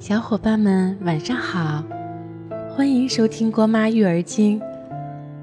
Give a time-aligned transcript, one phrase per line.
[0.00, 1.82] 小伙伴们，晚上好！
[2.70, 4.62] 欢迎收听郭妈育儿经。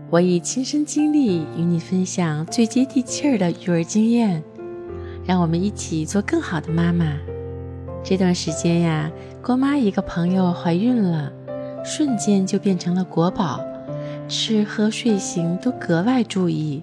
[0.10, 4.42] 我以亲身经历与你分享最接地气儿的育儿经验，
[5.26, 7.18] 让我们一起做更好的妈妈。
[8.02, 9.12] 这段时间呀，
[9.42, 11.30] 郭妈一个朋友怀孕了，
[11.84, 13.60] 瞬间就变成了国宝，
[14.30, 16.82] 吃喝睡行都格外注意。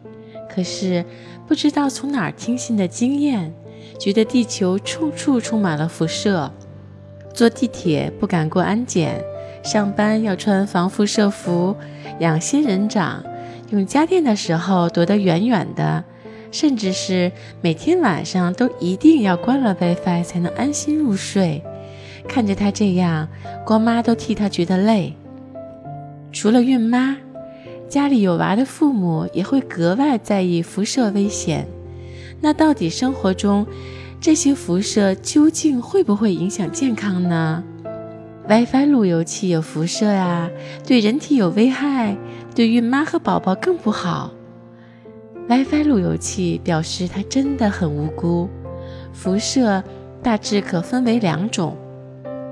[0.55, 1.03] 可是
[1.49, 3.55] 不知道从哪儿听信的经验，
[3.99, 6.53] 觉得地球处处充满了辐射。
[7.35, 9.23] 坐地铁不敢过安检，
[9.65, 11.75] 上班要穿防辐射服，
[12.21, 13.25] 养仙人掌，
[13.71, 16.05] 用家电的时候躲得远远的，
[16.51, 21.63] 甚至是每天晚上都一定要关了 WiFi 才能安心入睡。
[22.29, 23.29] 看着他这样，
[23.65, 25.15] 郭妈都替他觉得累。
[26.31, 27.17] 除了孕妈，
[27.89, 31.67] 家里有娃的父母也会格外在意辐射危险。
[32.41, 33.67] 那到底生活中？
[34.23, 37.65] 这些辐射究竟会不会影响健康呢
[38.49, 40.49] ？WiFi 路由器有辐射啊，
[40.87, 42.17] 对人体有危害，
[42.55, 44.31] 对孕妈和宝宝更不好。
[45.49, 48.49] WiFi 路由器表示它真的很无辜。
[49.13, 49.83] 辐射
[50.23, 51.77] 大致可分为两种，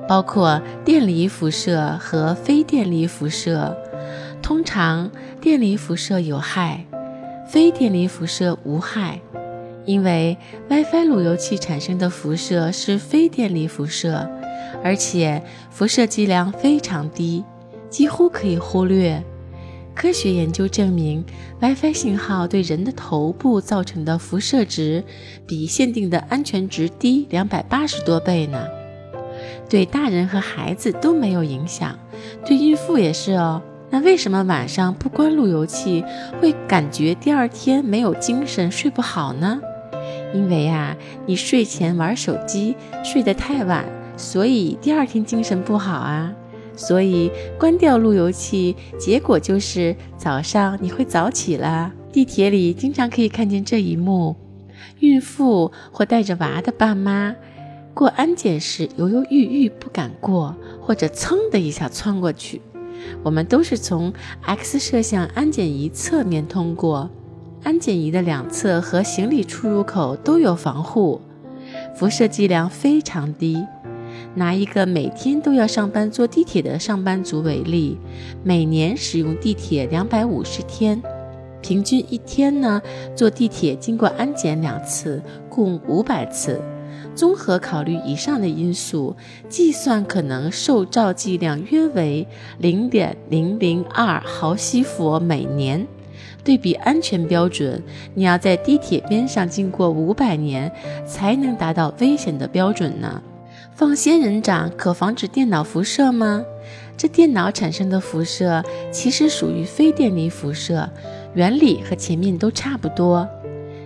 [0.09, 3.77] 包括电离辐射和非电离辐射。
[4.43, 5.09] 通常
[5.41, 6.85] 电离辐射有害，
[7.49, 9.21] 非电离辐射无害。
[9.91, 10.39] 因为
[10.69, 14.31] WiFi 路由器产生的辐射是非电离辐射，
[14.85, 17.43] 而且辐射剂量非常低，
[17.89, 19.21] 几乎可以忽略。
[19.93, 21.25] 科学研究证明
[21.61, 25.03] ，WiFi 信号对人的头部造成的辐射值
[25.45, 28.65] 比限定的安全值低两百八十多倍呢。
[29.69, 31.99] 对大人和孩子都没有影响，
[32.47, 33.61] 对孕妇也是哦。
[33.91, 36.05] 那为什么晚上不关路由器
[36.41, 39.61] 会感觉第二天没有精神、睡不好呢？
[40.33, 40.97] 因为啊，
[41.27, 42.75] 你睡前玩手机
[43.05, 43.85] 睡得太晚，
[44.17, 46.33] 所以第二天精神不好啊。
[46.77, 51.93] 所以关掉路由器，结果就是早上你会早起了。
[52.13, 54.35] 地铁里经常可以看见这一幕：
[55.01, 57.37] 孕妇或带着娃的爸妈
[57.93, 62.63] 过安检时犹犹豫豫不敢过，或者噌的一下窜过去。
[63.23, 64.13] 我们都是从
[64.43, 67.11] X 摄像安检仪侧面通过。
[67.63, 71.21] 安检仪的两侧和行李出入口都有防护，
[71.95, 73.63] 辐射剂量非常低。
[74.35, 77.99] 拿一个每天都要上班坐地铁的上班族为例，
[78.43, 81.01] 每年使用地铁两百五十天，
[81.61, 82.81] 平均一天呢
[83.15, 86.61] 坐地铁经过安检两次，共五百次。
[87.15, 89.15] 综合考虑以上的因素，
[89.49, 92.27] 计算可能受照剂量约为
[92.59, 95.87] 零点零零二毫西弗每年。
[96.43, 97.83] 对比安全标准，
[98.15, 100.71] 你要在地铁边上经过五百年
[101.07, 103.23] 才能达到危险的标准呢。
[103.75, 106.45] 放仙人掌可防止电脑辐射吗？
[106.97, 110.89] 这电脑产生的辐射其实属于非电离辐射，
[111.35, 113.27] 原理和前面都差不多。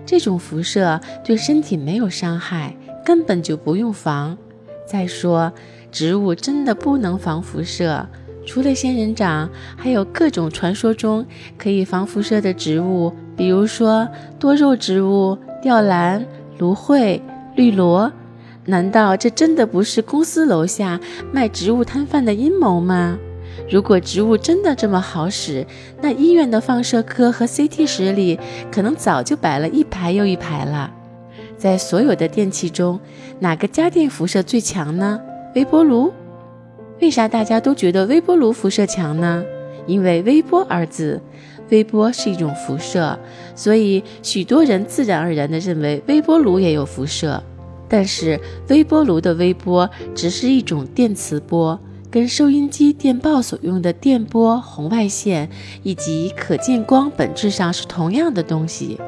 [0.04, 2.74] 这种辐射对身体没有伤害，
[3.04, 4.36] 根本就不用防。
[4.84, 5.52] 再说，
[5.92, 8.06] 植物真的不能防辐射。
[8.46, 11.24] 除了仙人掌，还有各种传说中
[11.56, 16.24] 可以防辐射的植物，比如说多肉植物、吊兰、
[16.58, 17.20] 芦荟、
[17.56, 18.12] 绿萝。
[18.66, 20.98] 难道这真的不是公司楼下
[21.32, 23.18] 卖植物摊贩的阴谋吗？
[23.70, 25.66] 如果植物真的这么好使，
[26.00, 28.38] 那医院的放射科和 CT 室里
[28.70, 30.90] 可能早就摆了一排又一排了。
[31.56, 32.98] 在所有的电器中，
[33.40, 35.20] 哪个家电辐射最强呢？
[35.54, 36.12] 微波炉。
[37.00, 39.44] 为啥大家都觉得微波炉辐射强呢？
[39.86, 41.20] 因为“微波”二字，
[41.68, 43.18] 微波是一种辐射，
[43.54, 47.42] 所以许多人自然而然地认为微波炉也有辐射。
[47.86, 51.78] 但是微波炉的微波只是一种电磁波，
[52.10, 55.50] 跟收音机电报所用的电波、红外线
[55.82, 58.98] 以及可见光本质上是同样的东西。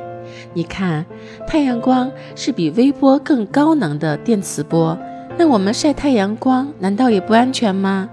[0.53, 1.07] 你看，
[1.47, 4.99] 太阳光是比微波更高能的电磁波。
[5.39, 8.09] 那我们晒太阳光难道也不安全吗？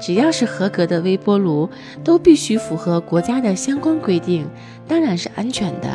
[0.00, 1.68] 只要是合格的微波炉，
[2.04, 4.46] 都必须符合国家的相关规定，
[4.86, 5.88] 当然是安全的。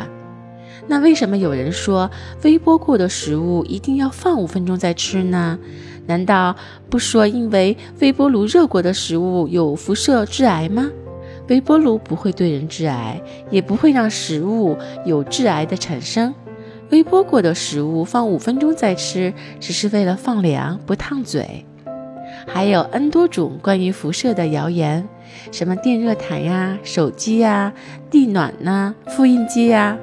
[0.86, 2.10] 那为什么有人说
[2.42, 5.58] 微波过的食物一定要放五分钟再吃呢？
[6.06, 6.56] 难道
[6.90, 10.90] 不说因为微波炉热过的食物有辐射致癌吗？
[11.48, 14.76] 微波炉不会对人致癌，也不会让食物
[15.06, 16.34] 有致癌的产生。
[16.90, 21.64] 微波过的食物放五分钟再吃，只是为了放凉不烫嘴。
[22.46, 25.06] 还有 N 多种关于辐射的谣言，
[25.52, 27.72] 什么电热毯呀、手机呀、
[28.10, 29.98] 地暖呐、复印机呀，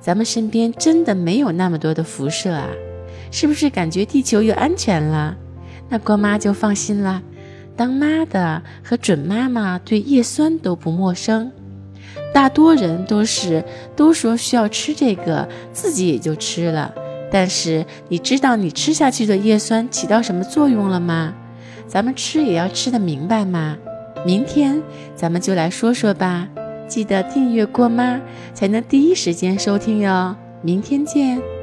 [0.00, 2.66] 咱们身边真的没有那么多的辐射啊？
[3.30, 5.36] 是不是感觉地球又安全了？
[5.88, 7.22] 那郭妈就放心了。
[7.76, 11.52] 当妈的和准妈妈对叶酸都不陌生，
[12.32, 13.64] 大多人都是
[13.96, 16.94] 都说需要吃这个，自己也就吃了。
[17.30, 21.34] 但是你知道你吃下去的叶酸起到什么作用了吗？
[21.86, 23.76] 咱们吃也要吃得明白嘛。
[24.24, 24.82] 明天
[25.14, 26.48] 咱们就来说说吧。
[26.86, 28.20] 记得订阅郭妈，
[28.54, 30.34] 才能第一时间收听哟。
[30.62, 31.57] 明天见。